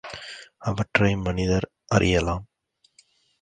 [0.61, 1.67] அவற்றை மனிதர்
[1.87, 2.45] அறிலாம்.